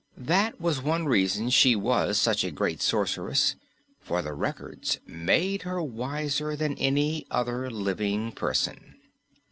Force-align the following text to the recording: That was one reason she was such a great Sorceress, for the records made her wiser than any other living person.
That 0.17 0.59
was 0.59 0.81
one 0.81 1.05
reason 1.05 1.51
she 1.51 1.75
was 1.75 2.17
such 2.17 2.43
a 2.43 2.49
great 2.49 2.81
Sorceress, 2.81 3.55
for 3.99 4.23
the 4.23 4.33
records 4.33 4.99
made 5.05 5.61
her 5.61 5.79
wiser 5.83 6.55
than 6.55 6.73
any 6.79 7.27
other 7.29 7.69
living 7.69 8.31
person. 8.31 8.95